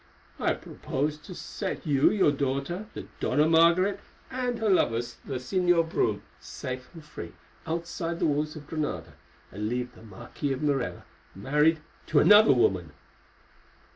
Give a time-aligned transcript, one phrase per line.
[0.39, 3.99] "I propose to set you, your daughter, the Dona Margaret,
[4.31, 7.33] and her lover, the Señor Brome, safe and free
[7.67, 9.13] outside the walls of Granada,
[9.51, 12.93] and to leave the Marquis of Morella married to another woman."